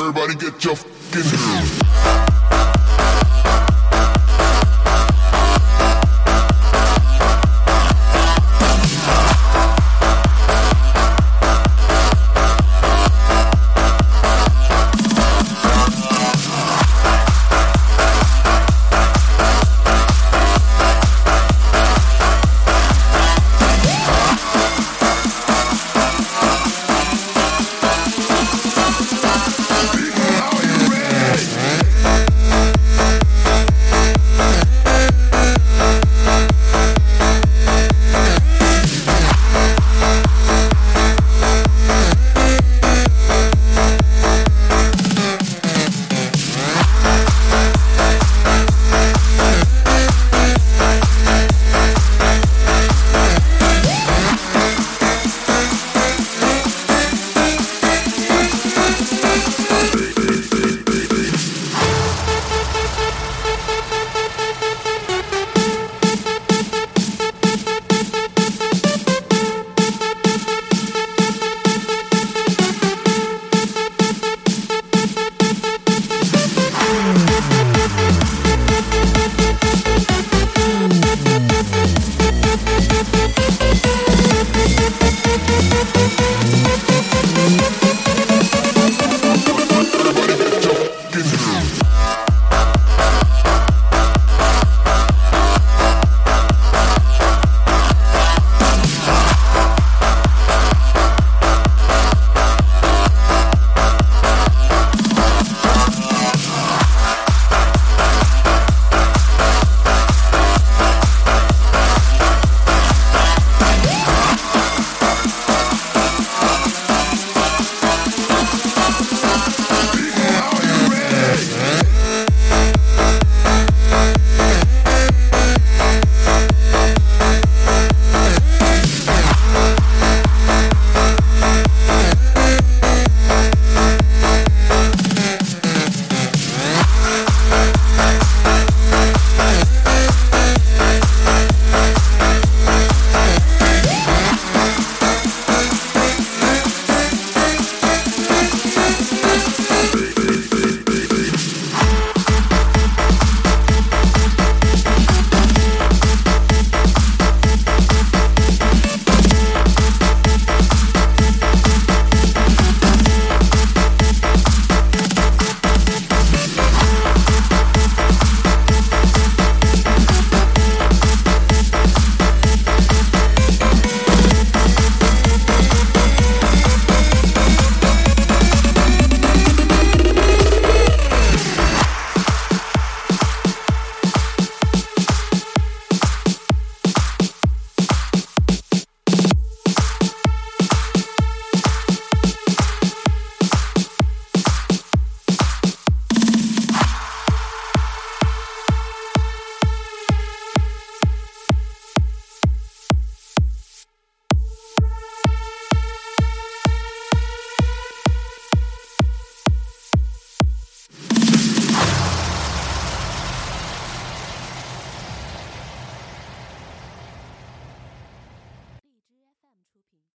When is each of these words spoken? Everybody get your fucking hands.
Everybody 0.00 0.34
get 0.34 0.64
your 0.64 0.76
fucking 0.76 1.38
hands. 1.38 2.39